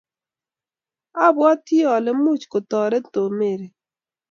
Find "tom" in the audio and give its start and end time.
3.13-3.31